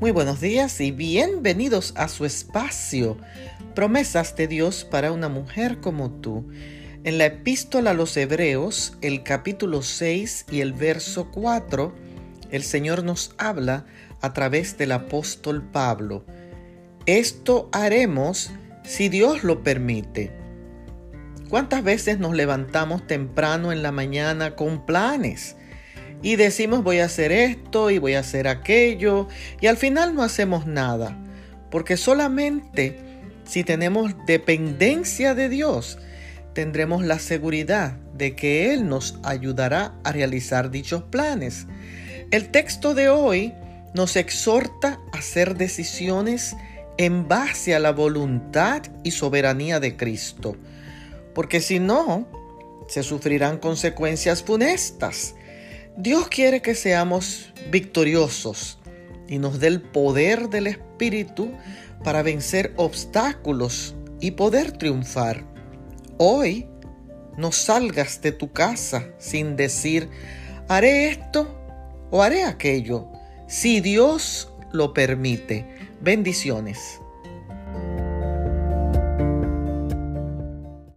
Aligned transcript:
Muy 0.00 0.12
buenos 0.12 0.40
días 0.40 0.80
y 0.80 0.92
bienvenidos 0.92 1.92
a 1.94 2.08
su 2.08 2.24
espacio, 2.24 3.18
promesas 3.74 4.34
de 4.34 4.48
Dios 4.48 4.86
para 4.90 5.12
una 5.12 5.28
mujer 5.28 5.80
como 5.80 6.10
tú. 6.10 6.48
En 7.04 7.18
la 7.18 7.26
epístola 7.26 7.90
a 7.90 7.94
los 7.94 8.16
Hebreos, 8.16 8.96
el 9.02 9.22
capítulo 9.24 9.82
6 9.82 10.46
y 10.50 10.62
el 10.62 10.72
verso 10.72 11.30
4, 11.30 11.94
el 12.50 12.62
Señor 12.62 13.04
nos 13.04 13.34
habla 13.36 13.84
a 14.22 14.32
través 14.32 14.78
del 14.78 14.92
apóstol 14.92 15.68
Pablo. 15.70 16.24
Esto 17.04 17.68
haremos 17.70 18.52
si 18.84 19.10
Dios 19.10 19.44
lo 19.44 19.62
permite. 19.62 20.32
¿Cuántas 21.50 21.84
veces 21.84 22.18
nos 22.18 22.34
levantamos 22.34 23.06
temprano 23.06 23.70
en 23.70 23.82
la 23.82 23.92
mañana 23.92 24.56
con 24.56 24.86
planes? 24.86 25.56
Y 26.22 26.36
decimos 26.36 26.82
voy 26.82 26.98
a 26.98 27.06
hacer 27.06 27.32
esto 27.32 27.90
y 27.90 27.98
voy 27.98 28.14
a 28.14 28.20
hacer 28.20 28.48
aquello 28.48 29.28
y 29.60 29.66
al 29.66 29.76
final 29.76 30.14
no 30.14 30.22
hacemos 30.22 30.66
nada, 30.66 31.16
porque 31.70 31.96
solamente 31.96 32.98
si 33.44 33.64
tenemos 33.64 34.14
dependencia 34.26 35.34
de 35.34 35.48
Dios, 35.48 35.98
tendremos 36.52 37.04
la 37.04 37.18
seguridad 37.18 37.96
de 38.14 38.36
que 38.36 38.72
Él 38.72 38.88
nos 38.88 39.18
ayudará 39.24 39.94
a 40.04 40.12
realizar 40.12 40.70
dichos 40.70 41.02
planes. 41.02 41.66
El 42.30 42.50
texto 42.50 42.94
de 42.94 43.08
hoy 43.08 43.54
nos 43.94 44.16
exhorta 44.16 45.00
a 45.12 45.18
hacer 45.18 45.56
decisiones 45.56 46.54
en 46.96 47.26
base 47.26 47.74
a 47.74 47.80
la 47.80 47.92
voluntad 47.92 48.82
y 49.02 49.12
soberanía 49.12 49.80
de 49.80 49.96
Cristo, 49.96 50.54
porque 51.34 51.60
si 51.60 51.80
no, 51.80 52.28
se 52.88 53.02
sufrirán 53.02 53.58
consecuencias 53.58 54.42
funestas 54.42 55.34
Dios 55.96 56.28
quiere 56.28 56.62
que 56.62 56.74
seamos 56.74 57.52
victoriosos 57.70 58.78
y 59.28 59.38
nos 59.38 59.60
dé 59.60 59.66
el 59.66 59.82
poder 59.82 60.48
del 60.48 60.66
Espíritu 60.66 61.52
para 62.04 62.22
vencer 62.22 62.72
obstáculos 62.76 63.94
y 64.20 64.32
poder 64.32 64.72
triunfar. 64.72 65.44
Hoy 66.18 66.68
no 67.36 67.52
salgas 67.52 68.22
de 68.22 68.32
tu 68.32 68.52
casa 68.52 69.08
sin 69.18 69.56
decir, 69.56 70.08
haré 70.68 71.08
esto 71.08 71.58
o 72.10 72.22
haré 72.22 72.44
aquello, 72.44 73.08
si 73.46 73.80
Dios 73.80 74.52
lo 74.72 74.94
permite. 74.94 75.66
Bendiciones. 76.00 77.00